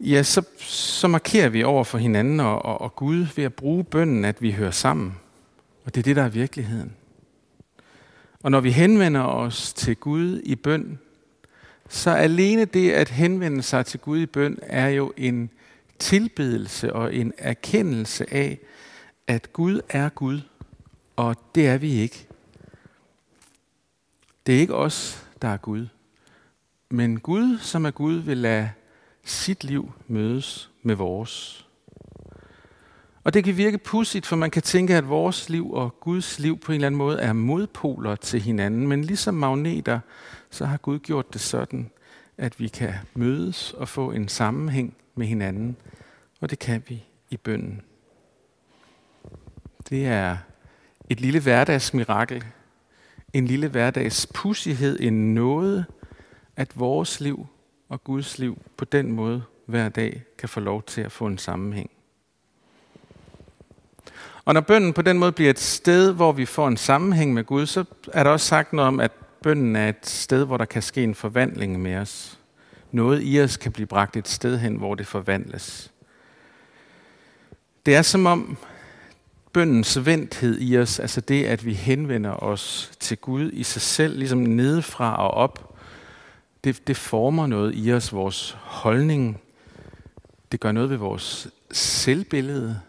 ja, 0.01 0.23
så, 0.23 0.43
så 0.59 1.09
markerer 1.09 1.49
vi 1.49 1.63
over 1.63 1.85
for 1.85 1.99
hinanden 1.99 2.41
og, 2.41 2.65
og, 2.65 2.81
og 2.81 2.97
Gud 2.97 3.27
ved 3.37 3.45
at 3.45 3.55
bruge 3.55 3.85
bønnen, 3.85 4.25
at 4.25 4.43
vi 4.43 4.53
hører 4.53 4.71
sammen. 4.71 5.15
Og 5.85 5.95
det 5.95 6.01
er 6.01 6.03
det, 6.03 6.17
der 6.17 6.23
er 6.23 6.29
virkeligheden. 6.29 6.97
Og 8.43 8.51
når 8.51 8.61
vi 8.61 8.71
henvender 8.71 9.21
os 9.21 9.73
til 9.73 9.97
Gud 9.97 10.41
i 10.45 10.55
bøn, 10.55 10.99
så 11.93 12.11
alene 12.11 12.65
det 12.65 12.91
at 12.91 13.09
henvende 13.09 13.63
sig 13.63 13.87
til 13.87 14.01
Gud 14.01 14.19
i 14.19 14.27
bøn 14.27 14.59
er 14.63 14.89
jo 14.89 15.13
en 15.17 15.51
tilbedelse 15.99 16.93
og 16.93 17.15
en 17.15 17.33
erkendelse 17.39 18.35
af, 18.35 18.59
at 19.27 19.53
Gud 19.53 19.81
er 19.89 20.09
Gud, 20.09 20.41
og 21.17 21.37
det 21.55 21.67
er 21.67 21.79
vi 21.79 21.93
ikke. 21.93 22.27
Det 24.47 24.57
er 24.57 24.61
ikke 24.61 24.75
os, 24.75 25.27
der 25.43 25.49
er 25.49 25.57
Gud. 25.57 25.87
Men 26.91 27.21
Gud, 27.21 27.59
som 27.59 27.85
er 27.85 27.91
Gud, 27.91 28.15
vil 28.15 28.37
lade 28.37 28.71
sit 29.25 29.65
liv 29.65 29.93
mødes 30.09 30.71
med 30.83 30.95
vores. 30.95 31.67
Og 33.25 33.35
det 33.35 33.45
kan 33.45 33.57
virke 33.57 33.79
pudsigt, 33.79 34.27
for 34.27 34.37
man 34.37 34.51
kan 34.51 34.63
tænke, 34.63 34.97
at 34.97 35.09
vores 35.09 35.49
liv 35.49 35.73
og 35.73 36.01
Guds 36.01 36.39
liv 36.39 36.59
på 36.59 36.73
en 36.73 36.75
eller 36.75 36.87
anden 36.87 36.99
måde 36.99 37.19
er 37.19 37.33
modpoler 37.33 38.17
til 38.17 38.41
hinanden. 38.41 38.89
Men 38.89 39.05
ligesom 39.05 39.35
magneter, 39.35 40.01
så 40.53 40.67
har 40.67 40.77
Gud 40.77 40.99
gjort 40.99 41.33
det 41.33 41.41
sådan, 41.41 41.91
at 42.39 42.61
vi 42.61 42.69
kan 42.69 42.95
mødes 43.15 43.73
og 43.73 43.89
få 43.89 44.11
en 44.11 44.29
sammenhæng 44.29 44.97
med 45.15 45.27
hinanden. 45.27 45.77
Og 46.41 46.51
det 46.51 46.59
kan 46.59 46.83
vi 46.89 47.05
i 47.31 47.37
bønden. 47.37 47.83
Det 49.89 50.07
er 50.07 50.37
et 51.11 51.21
lille 51.21 51.41
hverdagsmirakel, 51.41 52.45
en 53.33 53.47
lille 53.47 53.69
hverdags 53.69 54.27
pussighed, 54.35 55.01
en 55.01 55.35
noget, 55.35 55.87
at 56.57 56.79
vores 56.79 57.21
liv 57.21 57.47
og 57.89 58.05
Guds 58.05 58.39
liv 58.39 58.59
på 58.77 58.85
den 58.85 59.13
måde 59.13 59.43
hver 59.67 59.89
dag 59.89 60.23
kan 60.39 60.49
få 60.49 60.61
lov 60.61 60.83
til 60.83 61.01
at 61.01 61.13
få 61.13 61.27
en 61.27 61.39
sammenhæng. 61.39 61.91
Og 64.45 64.55
når 64.55 64.61
bønden 64.61 64.93
på 64.93 65.03
den 65.03 65.19
måde 65.19 65.33
bliver 65.33 65.51
et 65.51 65.59
sted, 65.59 66.13
hvor 66.13 66.33
vi 66.33 66.47
får 66.47 66.69
en 66.69 66.77
sammenhæng 66.77 67.35
med 67.35 67.45
Gud, 67.45 67.67
så 67.67 67.85
er 68.13 68.23
der 68.23 68.31
også 68.31 68.47
sagt 68.47 68.73
noget 68.73 68.89
om, 68.89 69.01
at 69.01 69.13
bønden 69.43 69.77
er 69.77 69.89
et 69.89 70.07
sted, 70.07 70.45
hvor 70.45 70.57
der 70.57 70.65
kan 70.65 70.83
ske 70.83 71.03
en 71.03 71.15
forvandling 71.15 71.81
med 71.81 71.97
os. 71.97 72.39
Noget 72.93 73.21
i 73.25 73.41
os 73.41 73.57
kan 73.57 73.73
blive 73.73 73.87
bragt 73.87 74.17
et 74.17 74.29
sted 74.29 74.59
hen, 74.59 74.77
hvor 74.77 74.95
det 74.95 75.07
forvandles. 75.07 75.93
Det 77.87 77.95
er 77.95 78.03
som 78.03 78.27
om, 78.27 78.57
bøndens 79.53 80.07
venthed 80.07 80.61
i 80.61 80.79
os, 80.79 81.01
altså 81.01 81.21
det, 81.21 81.45
at 81.45 81.65
vi 81.65 81.73
henvender 81.73 82.43
os 82.43 82.93
til 83.01 83.19
Gud 83.19 83.51
i 83.53 83.63
sig 83.63 83.83
selv, 83.83 84.19
ligesom 84.19 84.39
nedefra 84.39 85.17
og 85.17 85.31
op, 85.31 85.79
det, 86.65 86.87
det 86.87 86.97
former 86.97 87.47
noget 87.47 87.73
i 87.77 87.93
os, 87.93 88.13
vores 88.13 88.57
holdning. 88.61 89.41
Det 90.53 90.61
gør 90.61 90.73
noget 90.73 90.91
ved 90.91 90.97
vores 90.97 91.49
selvbillede. 91.71 92.81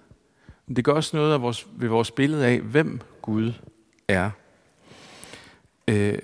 Det 0.76 0.86
gør 0.86 0.92
også 0.92 1.18
noget 1.18 1.34
af 1.34 1.42
vores, 1.42 1.68
ved 1.76 1.90
vores 1.90 2.12
billede 2.12 2.46
af, 2.46 2.60
hvem 2.60 3.02
Gud 3.22 3.54
er. 4.08 4.30
Øh, 5.88 6.20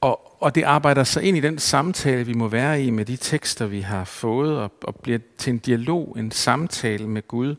og, 0.00 0.42
og 0.42 0.54
det 0.54 0.62
arbejder 0.62 1.04
sig 1.04 1.22
ind 1.22 1.36
i 1.36 1.40
den 1.40 1.58
samtale, 1.58 2.26
vi 2.26 2.32
må 2.32 2.48
være 2.48 2.82
i 2.82 2.90
med 2.90 3.04
de 3.04 3.16
tekster, 3.16 3.66
vi 3.66 3.80
har 3.80 4.04
fået, 4.04 4.58
og, 4.58 4.72
og 4.82 4.96
bliver 4.96 5.18
til 5.38 5.50
en 5.50 5.58
dialog, 5.58 6.16
en 6.18 6.30
samtale 6.30 7.08
med 7.08 7.28
Gud, 7.28 7.54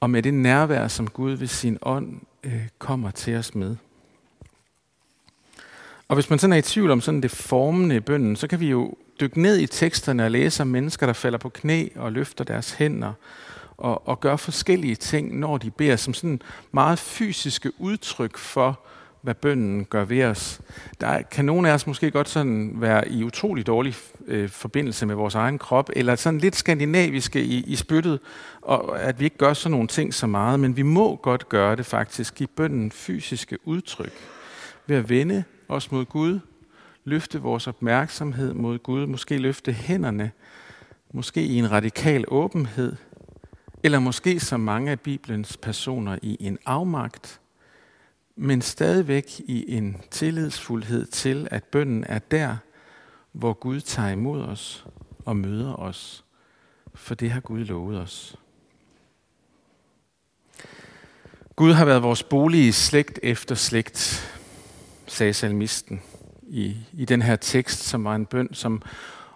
og 0.00 0.10
med 0.10 0.22
det 0.22 0.34
nærvær, 0.34 0.88
som 0.88 1.10
Gud 1.10 1.32
ved 1.32 1.46
sin 1.46 1.78
ånd 1.82 2.20
øh, 2.44 2.68
kommer 2.78 3.10
til 3.10 3.36
os 3.36 3.54
med. 3.54 3.76
Og 6.08 6.14
hvis 6.16 6.30
man 6.30 6.38
sådan 6.38 6.52
er 6.52 6.56
i 6.56 6.62
tvivl 6.62 6.90
om 6.90 7.00
sådan 7.00 7.20
det 7.20 7.30
formende 7.30 7.96
i 7.96 8.00
bønden, 8.00 8.36
så 8.36 8.46
kan 8.46 8.60
vi 8.60 8.68
jo 8.68 8.94
dykke 9.20 9.42
ned 9.42 9.58
i 9.58 9.66
teksterne 9.66 10.24
og 10.24 10.30
læse 10.30 10.62
om 10.62 10.66
mennesker, 10.66 11.06
der 11.06 11.12
falder 11.12 11.38
på 11.38 11.48
knæ 11.48 11.88
og 11.96 12.12
løfter 12.12 12.44
deres 12.44 12.72
hænder 12.72 13.12
og, 13.76 14.08
og 14.08 14.20
gør 14.20 14.36
forskellige 14.36 14.94
ting, 14.94 15.38
når 15.38 15.58
de 15.58 15.70
beder, 15.70 15.96
som 15.96 16.14
sådan 16.14 16.42
meget 16.72 16.98
fysiske 16.98 17.72
udtryk 17.78 18.38
for, 18.38 18.80
hvad 19.22 19.34
bønden 19.34 19.84
gør 19.84 20.04
ved 20.04 20.24
os. 20.24 20.60
Der 21.00 21.22
kan 21.22 21.44
nogle 21.44 21.68
af 21.68 21.74
os 21.74 21.86
måske 21.86 22.10
godt 22.10 22.28
sådan 22.28 22.72
være 22.74 23.08
i 23.08 23.24
utrolig 23.24 23.66
dårlig 23.66 23.94
øh, 24.26 24.48
forbindelse 24.48 25.06
med 25.06 25.14
vores 25.14 25.34
egen 25.34 25.58
krop, 25.58 25.90
eller 25.96 26.16
sådan 26.16 26.38
lidt 26.38 26.56
skandinaviske 26.56 27.42
i, 27.42 27.64
i 27.66 27.76
spyttet, 27.76 28.20
og 28.62 29.02
at 29.02 29.20
vi 29.20 29.24
ikke 29.24 29.38
gør 29.38 29.52
sådan 29.52 29.70
nogle 29.70 29.88
ting 29.88 30.14
så 30.14 30.26
meget, 30.26 30.60
men 30.60 30.76
vi 30.76 30.82
må 30.82 31.16
godt 31.16 31.48
gøre 31.48 31.76
det 31.76 31.86
faktisk, 31.86 32.34
give 32.34 32.48
bønden 32.56 32.90
fysiske 32.90 33.58
udtryk 33.64 34.12
ved 34.86 34.96
at 34.96 35.08
vende 35.08 35.44
os 35.68 35.92
mod 35.92 36.04
Gud, 36.04 36.40
løfte 37.04 37.40
vores 37.40 37.66
opmærksomhed 37.66 38.54
mod 38.54 38.78
Gud, 38.78 39.06
måske 39.06 39.38
løfte 39.38 39.72
hænderne, 39.72 40.30
måske 41.12 41.42
i 41.42 41.58
en 41.58 41.70
radikal 41.70 42.24
åbenhed, 42.28 42.96
eller 43.82 43.98
måske 43.98 44.40
som 44.40 44.60
mange 44.60 44.90
af 44.90 45.00
Bibelens 45.00 45.56
personer 45.56 46.18
i 46.22 46.36
en 46.40 46.58
afmagt, 46.66 47.41
men 48.36 48.62
stadigvæk 48.62 49.40
i 49.40 49.76
en 49.76 49.96
tillidsfuldhed 50.10 51.06
til, 51.06 51.48
at 51.50 51.64
bønden 51.64 52.04
er 52.04 52.18
der, 52.18 52.56
hvor 53.32 53.52
Gud 53.52 53.80
tager 53.80 54.08
imod 54.08 54.42
os 54.42 54.86
og 55.24 55.36
møder 55.36 55.74
os. 55.74 56.24
For 56.94 57.14
det 57.14 57.30
har 57.30 57.40
Gud 57.40 57.64
lovet 57.64 58.00
os. 58.00 58.36
Gud 61.56 61.72
har 61.72 61.84
været 61.84 62.02
vores 62.02 62.22
bolig 62.22 62.66
i 62.66 62.72
slægt 62.72 63.18
efter 63.22 63.54
slægt, 63.54 64.28
sagde 65.06 65.34
salmisten 65.34 66.02
i, 66.42 66.76
i 66.92 67.04
den 67.04 67.22
her 67.22 67.36
tekst, 67.36 67.78
som 67.78 68.04
var 68.04 68.14
en 68.14 68.26
bøn, 68.26 68.54
som 68.54 68.82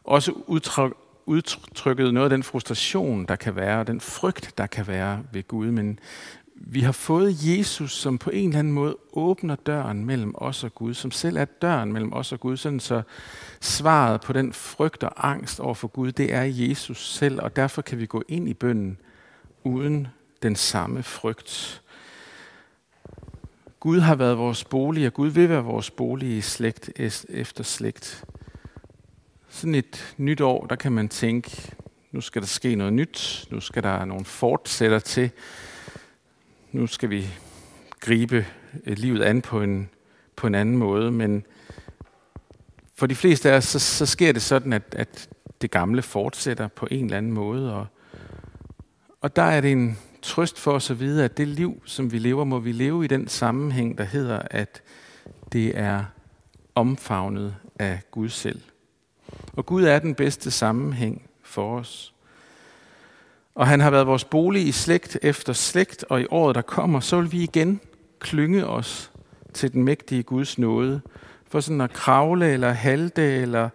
også 0.05 0.33
udtryk, 0.33 0.93
udtrykkede 1.27 2.13
noget 2.13 2.27
af 2.27 2.31
den 2.31 2.43
frustration, 2.43 3.27
der 3.27 3.37
kan 3.37 3.57
være, 3.57 3.81
og 3.81 3.87
den 3.87 4.01
frygt, 4.01 4.55
der 4.59 4.67
kan 4.67 4.87
være 4.87 5.23
ved 5.33 5.49
Gud. 5.49 5.71
Men 5.71 5.99
vi 6.59 6.81
har 6.81 6.93
fået 6.93 7.37
Jesus, 7.43 7.93
som 7.93 8.19
på 8.19 8.31
en 8.31 8.49
eller 8.49 8.59
anden 8.59 8.73
måde 8.73 8.97
åbner 9.13 9.57
døren 9.57 10.05
mellem 10.05 10.35
os 10.35 10.65
og 10.65 10.75
Gud, 10.75 10.95
som 10.95 11.11
selv 11.11 11.37
er 11.37 11.45
døren 11.45 11.93
mellem 11.93 12.13
os 12.13 12.33
og 12.33 12.41
Gud, 12.41 12.57
sådan 12.57 12.81
så 12.81 13.03
svaret 13.61 14.21
på 14.21 14.33
den 14.33 14.53
frygt 14.53 15.05
og 15.05 15.29
angst 15.29 15.61
over 15.61 15.75
for 15.75 15.89
Gud, 15.89 16.13
det 16.13 16.35
er 16.35 16.43
Jesus 16.43 17.13
selv, 17.13 17.43
og 17.43 17.57
derfor 17.57 17.83
kan 17.83 17.99
vi 17.99 18.07
gå 18.07 18.23
ind 18.29 18.49
i 18.49 18.55
bønnen 18.55 18.99
uden 19.65 20.09
den 20.43 20.57
samme 20.57 21.03
frygt. 21.03 21.83
Gud 23.81 24.01
har 24.01 24.15
været 24.15 24.39
vores 24.39 24.65
bolig, 24.65 25.07
og 25.07 25.15
Gud 25.15 25.29
vil 25.29 25.49
være 25.49 25.65
vores 25.65 25.91
bolig 25.91 26.37
i 26.37 26.41
slægt 26.41 26.91
efter 27.29 27.65
slægt. 27.65 28.25
Sådan 29.49 29.75
et 29.75 30.15
nyt 30.17 30.41
år, 30.41 30.67
der 30.67 30.77
kan 30.77 30.93
man 30.93 31.09
tænke, 31.09 31.73
nu 32.13 32.21
skal 32.21 32.43
der 32.43 32.49
ske 32.49 32.75
noget 32.75 32.93
nyt, 32.93 33.47
nu 33.51 33.61
skal 33.61 33.83
der 33.83 34.05
nogle 34.05 34.25
fortsætter 34.25 34.99
til, 34.99 35.31
nu 36.77 36.87
skal 36.87 37.11
vi 37.11 37.29
gribe 38.01 38.47
øh, 38.85 38.99
livet 38.99 39.23
an 39.23 39.43
på 39.43 39.63
en, 39.63 39.89
på 40.37 40.47
en 40.47 40.55
anden 40.55 40.77
måde, 40.77 41.11
men 41.11 41.45
for 42.95 43.07
de 43.07 43.15
fleste 43.15 43.51
af 43.51 43.57
os, 43.57 43.65
så, 43.65 43.79
så 43.79 44.07
sker 44.07 44.33
det 44.33 44.43
sådan, 44.43 44.73
at, 44.73 44.83
at 44.93 45.29
det 45.61 45.71
gamle 45.71 46.03
fortsætter 46.03 46.69
på 46.69 46.87
en 46.91 47.05
eller 47.05 47.17
anden 47.17 47.33
måde, 47.33 47.75
og, 47.75 47.87
og 49.21 49.37
der 49.37 49.43
er 49.43 49.61
det 49.61 49.73
en 49.73 49.99
trøst 50.23 50.59
for 50.59 50.73
os 50.73 50.91
at 50.91 51.01
vide, 51.01 51.25
at 51.25 51.37
det 51.37 51.49
liv, 51.49 51.83
som 51.85 52.13
vi 52.13 52.19
lever, 52.19 52.45
må 52.45 52.59
vi 52.59 52.73
leve 52.73 53.05
i 53.05 53.09
den 53.09 53.29
sammenhæng, 53.29 53.99
der 53.99 54.05
hedder, 54.05 54.43
at 54.51 54.83
det 55.53 55.79
er 55.79 56.05
omfavnet 56.75 57.57
af 57.79 58.01
Gud 58.11 58.29
selv. 58.29 58.61
Og 59.53 59.67
Gud 59.67 59.85
er 59.85 59.99
den 59.99 60.15
bedste 60.15 60.51
sammenhæng 60.51 61.31
for 61.43 61.79
os. 61.79 62.15
Og 63.57 63.67
han 63.67 63.81
har 63.81 63.91
været 63.91 64.07
vores 64.07 64.25
bolig 64.25 64.67
i 64.67 64.73
slægt 64.73 65.19
efter 65.23 65.53
slægt, 65.53 66.05
og 66.09 66.21
i 66.21 66.27
året, 66.31 66.55
der 66.55 66.63
kommer, 66.63 67.01
så 67.01 67.21
vil 67.21 67.33
vi 67.33 67.43
igen 67.43 67.81
klynge 68.19 68.67
os 68.67 69.11
til 69.53 69.73
den 69.73 69.85
mægtige 69.85 70.23
Guds 70.23 70.59
nåde, 70.59 71.01
for 71.49 71.61
sådan 71.61 71.81
at 71.81 71.93
kravle 71.93 72.53
eller 72.53 72.71
halte 72.71 73.23
eller 73.23 73.69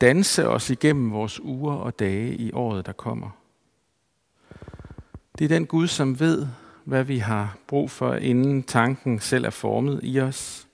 danse 0.00 0.48
os 0.48 0.70
igennem 0.70 1.12
vores 1.12 1.40
uger 1.40 1.74
og 1.74 1.98
dage 1.98 2.34
i 2.34 2.52
året, 2.52 2.86
der 2.86 2.92
kommer. 2.92 3.30
Det 5.38 5.44
er 5.44 5.48
den 5.48 5.66
Gud, 5.66 5.86
som 5.86 6.20
ved, 6.20 6.46
hvad 6.84 7.04
vi 7.04 7.18
har 7.18 7.56
brug 7.66 7.90
for, 7.90 8.14
inden 8.14 8.62
tanken 8.62 9.20
selv 9.20 9.44
er 9.44 9.50
formet 9.50 10.00
i 10.02 10.20
os. 10.20 10.66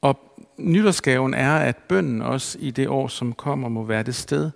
Og 0.00 0.40
nytårsgaven 0.58 1.34
er, 1.34 1.56
at 1.56 1.76
bønden 1.76 2.22
også 2.22 2.58
i 2.60 2.70
det 2.70 2.88
år, 2.88 3.08
som 3.08 3.32
kommer, 3.32 3.68
må 3.68 3.82
være 3.82 4.02
det 4.02 4.14
sted, 4.14 4.50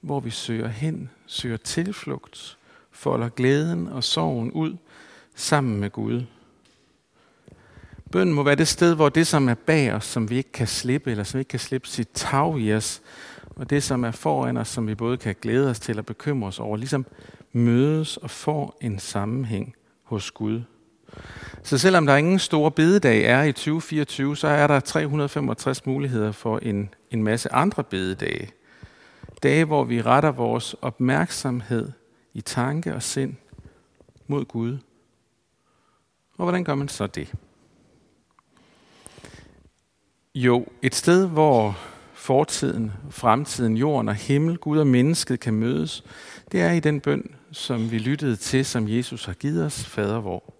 hvor 0.00 0.20
vi 0.20 0.30
søger 0.30 0.68
hen, 0.68 1.10
søger 1.30 1.56
tilflugt, 1.56 2.58
folder 2.90 3.28
glæden 3.28 3.88
og 3.88 4.04
sorgen 4.04 4.52
ud 4.52 4.76
sammen 5.34 5.80
med 5.80 5.90
Gud. 5.90 6.22
Bønden 8.12 8.34
må 8.34 8.42
være 8.42 8.54
det 8.54 8.68
sted, 8.68 8.94
hvor 8.94 9.08
det, 9.08 9.26
som 9.26 9.48
er 9.48 9.54
bag 9.54 9.92
os, 9.92 10.04
som 10.04 10.30
vi 10.30 10.36
ikke 10.36 10.52
kan 10.52 10.66
slippe, 10.66 11.10
eller 11.10 11.24
som 11.24 11.38
ikke 11.38 11.48
kan 11.48 11.58
slippe 11.58 11.88
sit 11.88 12.08
tag 12.14 12.58
i 12.58 12.74
os, 12.74 13.02
og 13.56 13.70
det, 13.70 13.82
som 13.82 14.04
er 14.04 14.10
foran 14.10 14.56
os, 14.56 14.68
som 14.68 14.86
vi 14.86 14.94
både 14.94 15.16
kan 15.16 15.34
glæde 15.40 15.70
os 15.70 15.80
til 15.80 15.98
og 15.98 16.06
bekymre 16.06 16.48
os 16.48 16.60
over, 16.60 16.76
ligesom 16.76 17.06
mødes 17.52 18.16
og 18.16 18.30
får 18.30 18.78
en 18.80 18.98
sammenhæng 18.98 19.74
hos 20.02 20.30
Gud. 20.30 20.62
Så 21.62 21.78
selvom 21.78 22.06
der 22.06 22.16
ingen 22.16 22.38
store 22.38 22.70
bededag 22.70 23.24
er 23.24 23.42
i 23.42 23.52
2024, 23.52 24.36
så 24.36 24.48
er 24.48 24.66
der 24.66 24.80
365 24.80 25.86
muligheder 25.86 26.32
for 26.32 26.58
en, 26.58 26.94
en 27.10 27.22
masse 27.22 27.52
andre 27.52 27.84
bededage. 27.84 28.50
Dage, 29.42 29.64
hvor 29.64 29.84
vi 29.84 30.02
retter 30.02 30.30
vores 30.30 30.74
opmærksomhed 30.82 31.92
i 32.34 32.40
tanke 32.40 32.94
og 32.94 33.02
sind 33.02 33.34
mod 34.26 34.44
Gud. 34.44 34.78
Og 36.36 36.44
hvordan 36.44 36.64
gør 36.64 36.74
man 36.74 36.88
så 36.88 37.06
det? 37.06 37.32
Jo, 40.34 40.66
et 40.82 40.94
sted, 40.94 41.26
hvor 41.28 41.78
fortiden, 42.14 42.92
fremtiden, 43.10 43.76
jorden 43.76 44.08
og 44.08 44.14
himmel, 44.14 44.58
Gud 44.58 44.78
og 44.78 44.86
mennesket 44.86 45.40
kan 45.40 45.54
mødes, 45.54 46.04
det 46.52 46.60
er 46.60 46.72
i 46.72 46.80
den 46.80 47.00
bøn, 47.00 47.34
som 47.52 47.90
vi 47.90 47.98
lyttede 47.98 48.36
til, 48.36 48.64
som 48.64 48.88
Jesus 48.88 49.24
har 49.24 49.32
givet 49.32 49.66
os, 49.66 49.84
fader 49.84 50.20
vor. 50.20 50.59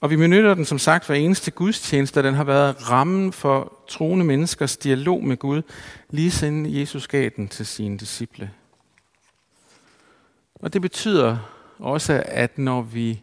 Og 0.00 0.10
vi 0.10 0.16
benytter 0.16 0.54
den 0.54 0.64
som 0.64 0.78
sagt 0.78 1.06
hver 1.06 1.14
eneste 1.14 1.50
gudstjeneste, 1.50 2.22
den 2.22 2.34
har 2.34 2.44
været 2.44 2.90
rammen 2.90 3.32
for 3.32 3.84
troende 3.88 4.24
menneskers 4.24 4.76
dialog 4.76 5.24
med 5.24 5.36
Gud, 5.36 5.62
lige 6.10 6.30
siden 6.30 6.74
Jesus 6.74 7.08
gav 7.08 7.30
den 7.36 7.48
til 7.48 7.66
sine 7.66 7.98
disciple. 7.98 8.50
Og 10.54 10.72
det 10.72 10.82
betyder 10.82 11.38
også, 11.78 12.22
at 12.26 12.58
når 12.58 12.82
vi 12.82 13.22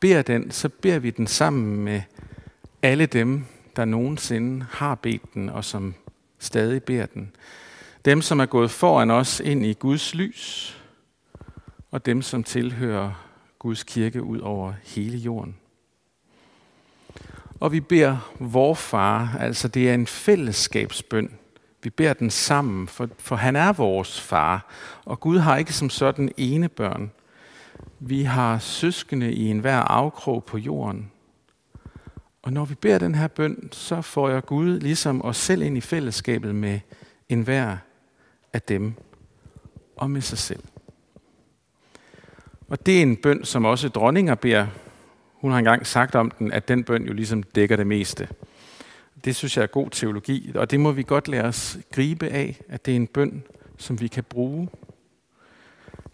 beder 0.00 0.22
den, 0.22 0.50
så 0.50 0.68
beder 0.68 0.98
vi 0.98 1.10
den 1.10 1.26
sammen 1.26 1.76
med 1.76 2.02
alle 2.82 3.06
dem, 3.06 3.44
der 3.76 3.84
nogensinde 3.84 4.66
har 4.70 4.94
bedt 4.94 5.34
den, 5.34 5.48
og 5.48 5.64
som 5.64 5.94
stadig 6.38 6.82
beder 6.82 7.06
den. 7.06 7.36
Dem, 8.04 8.22
som 8.22 8.40
er 8.40 8.46
gået 8.46 8.70
foran 8.70 9.10
os 9.10 9.40
ind 9.40 9.66
i 9.66 9.72
Guds 9.72 10.14
lys, 10.14 10.74
og 11.90 12.06
dem, 12.06 12.22
som 12.22 12.44
tilhører 12.44 13.26
Guds 13.58 13.82
kirke 13.82 14.22
ud 14.22 14.38
over 14.38 14.72
hele 14.84 15.18
jorden. 15.18 15.56
Og 17.60 17.72
vi 17.72 17.80
beder 17.80 18.32
vor 18.38 18.74
far, 18.74 19.36
altså 19.40 19.68
det 19.68 19.90
er 19.90 19.94
en 19.94 20.06
fællesskabsbøn. 20.06 21.30
Vi 21.82 21.90
beder 21.90 22.12
den 22.12 22.30
sammen, 22.30 22.88
for, 22.88 23.08
for 23.18 23.36
han 23.36 23.56
er 23.56 23.72
vores 23.72 24.20
far, 24.20 24.66
og 25.04 25.20
Gud 25.20 25.38
har 25.38 25.56
ikke 25.56 25.72
som 25.72 25.90
sådan 25.90 26.32
ene 26.36 26.68
børn. 26.68 27.10
Vi 27.98 28.22
har 28.22 28.58
søskende 28.58 29.32
i 29.32 29.50
enhver 29.50 29.78
afkrog 29.78 30.44
på 30.44 30.58
jorden. 30.58 31.10
Og 32.42 32.52
når 32.52 32.64
vi 32.64 32.74
beder 32.74 32.98
den 32.98 33.14
her 33.14 33.28
bøn, 33.28 33.68
så 33.72 34.02
får 34.02 34.28
jeg 34.28 34.44
Gud 34.44 34.80
ligesom 34.80 35.24
os 35.24 35.36
selv 35.36 35.62
ind 35.62 35.76
i 35.76 35.80
fællesskabet 35.80 36.54
med 36.54 36.80
enhver 37.28 37.76
af 38.52 38.62
dem 38.62 38.94
og 39.96 40.10
med 40.10 40.20
sig 40.20 40.38
selv. 40.38 40.62
Og 42.68 42.86
det 42.86 42.98
er 42.98 43.02
en 43.02 43.16
bøn, 43.16 43.44
som 43.44 43.64
også 43.64 43.88
dronninger 43.88 44.34
beder. 44.34 44.66
Hun 45.40 45.50
har 45.50 45.58
engang 45.58 45.86
sagt 45.86 46.14
om 46.14 46.30
den, 46.30 46.52
at 46.52 46.68
den 46.68 46.84
bøn 46.84 47.06
jo 47.06 47.12
ligesom 47.12 47.42
dækker 47.42 47.76
det 47.76 47.86
meste. 47.86 48.28
Det 49.24 49.36
synes 49.36 49.56
jeg 49.56 49.62
er 49.62 49.66
god 49.66 49.90
teologi, 49.90 50.52
og 50.54 50.70
det 50.70 50.80
må 50.80 50.92
vi 50.92 51.02
godt 51.02 51.28
lade 51.28 51.44
os 51.44 51.78
gribe 51.92 52.28
af, 52.28 52.60
at 52.68 52.86
det 52.86 52.92
er 52.92 52.96
en 52.96 53.06
bøn, 53.06 53.42
som 53.76 54.00
vi 54.00 54.08
kan 54.08 54.24
bruge. 54.24 54.68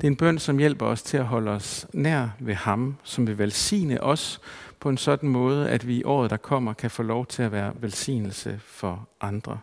Det 0.00 0.04
er 0.04 0.10
en 0.10 0.16
bøn, 0.16 0.38
som 0.38 0.58
hjælper 0.58 0.86
os 0.86 1.02
til 1.02 1.16
at 1.16 1.24
holde 1.24 1.50
os 1.50 1.86
nær 1.92 2.28
ved 2.38 2.54
ham, 2.54 2.96
som 3.02 3.26
vil 3.26 3.38
velsigne 3.38 4.02
os 4.02 4.40
på 4.80 4.88
en 4.88 4.96
sådan 4.96 5.28
måde, 5.28 5.70
at 5.70 5.86
vi 5.86 5.96
i 5.96 6.04
året, 6.04 6.30
der 6.30 6.36
kommer, 6.36 6.72
kan 6.72 6.90
få 6.90 7.02
lov 7.02 7.26
til 7.26 7.42
at 7.42 7.52
være 7.52 7.72
velsignelse 7.80 8.60
for 8.64 9.08
andre. 9.20 9.58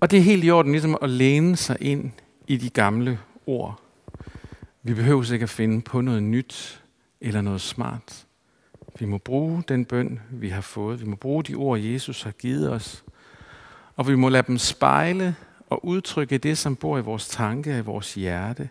Og 0.00 0.10
det 0.10 0.18
er 0.18 0.22
helt 0.22 0.44
i 0.44 0.50
orden 0.50 0.72
ligesom 0.72 0.96
at 1.02 1.10
læne 1.10 1.56
sig 1.56 1.76
ind 1.80 2.10
i 2.46 2.56
de 2.56 2.70
gamle 2.70 3.18
ord. 3.46 3.80
Vi 4.82 4.94
behøver 4.94 5.32
ikke 5.32 5.42
at 5.42 5.50
finde 5.50 5.82
på 5.82 6.00
noget 6.00 6.22
nyt 6.22 6.83
eller 7.24 7.40
noget 7.40 7.60
smart. 7.60 8.26
Vi 8.98 9.06
må 9.06 9.18
bruge 9.18 9.62
den 9.68 9.84
bøn, 9.84 10.20
vi 10.30 10.48
har 10.48 10.60
fået. 10.60 11.00
Vi 11.00 11.06
må 11.06 11.16
bruge 11.16 11.44
de 11.44 11.54
ord, 11.54 11.78
Jesus 11.78 12.22
har 12.22 12.30
givet 12.30 12.72
os. 12.72 13.04
Og 13.96 14.08
vi 14.08 14.14
må 14.14 14.28
lade 14.28 14.46
dem 14.46 14.58
spejle 14.58 15.36
og 15.70 15.84
udtrykke 15.84 16.38
det, 16.38 16.58
som 16.58 16.76
bor 16.76 16.98
i 16.98 17.02
vores 17.02 17.28
tanke 17.28 17.72
og 17.72 17.78
i 17.78 17.80
vores 17.80 18.14
hjerte. 18.14 18.68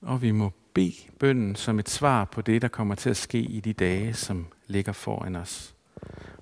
Og 0.00 0.22
vi 0.22 0.30
må 0.30 0.52
bede 0.74 0.94
bønden 1.18 1.56
som 1.56 1.78
et 1.78 1.88
svar 1.88 2.24
på 2.24 2.42
det, 2.42 2.62
der 2.62 2.68
kommer 2.68 2.94
til 2.94 3.10
at 3.10 3.16
ske 3.16 3.38
i 3.38 3.60
de 3.60 3.72
dage, 3.72 4.14
som 4.14 4.46
ligger 4.66 4.92
foran 4.92 5.36
os. 5.36 5.74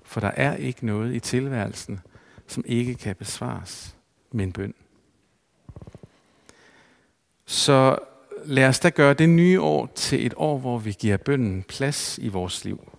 For 0.03 0.19
der 0.19 0.31
er 0.31 0.55
ikke 0.55 0.85
noget 0.85 1.15
i 1.15 1.19
tilværelsen, 1.19 1.99
som 2.47 2.63
ikke 2.67 2.95
kan 2.95 3.15
besvares 3.15 3.95
med 4.31 4.45
en 4.45 4.51
bøn. 4.51 4.73
Så 7.45 7.97
lad 8.45 8.67
os 8.67 8.79
da 8.79 8.89
gøre 8.89 9.13
det 9.13 9.29
nye 9.29 9.61
år 9.61 9.91
til 9.95 10.25
et 10.25 10.33
år, 10.37 10.57
hvor 10.57 10.77
vi 10.77 10.91
giver 10.99 11.17
bønnen 11.17 11.63
plads 11.63 12.17
i 12.17 12.27
vores 12.27 12.65
liv. 12.65 12.91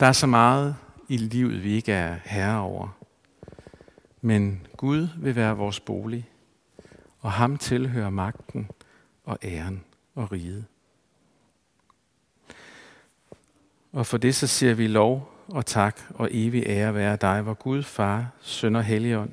Der 0.00 0.06
er 0.06 0.12
så 0.12 0.26
meget 0.26 0.76
i 1.08 1.16
livet, 1.16 1.64
vi 1.64 1.72
ikke 1.72 1.92
er 1.92 2.16
herre 2.24 2.60
over. 2.60 2.96
Men 4.20 4.66
Gud 4.76 5.08
vil 5.16 5.36
være 5.36 5.56
vores 5.56 5.80
bolig, 5.80 6.28
og 7.20 7.32
ham 7.32 7.58
tilhører 7.58 8.10
magten 8.10 8.70
og 9.24 9.38
æren 9.42 9.84
og 10.14 10.32
riget. 10.32 10.64
Og 13.92 14.06
for 14.06 14.16
det 14.16 14.34
så 14.34 14.46
siger 14.46 14.74
vi 14.74 14.86
lov 14.86 15.30
og 15.48 15.66
tak 15.66 16.00
og 16.14 16.28
evig 16.30 16.62
ære 16.66 16.94
være 16.94 17.16
dig, 17.16 17.42
hvor 17.42 17.54
Gud, 17.54 17.82
Far, 17.82 18.30
Søn 18.40 18.76
og 18.76 18.84
Helligånd. 18.84 19.30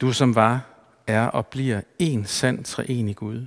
Du 0.00 0.12
som 0.12 0.34
var, 0.34 0.60
er 1.06 1.26
og 1.26 1.46
bliver 1.46 1.80
en 1.98 2.26
sand 2.26 2.64
treenig 2.64 3.16
Gud, 3.16 3.46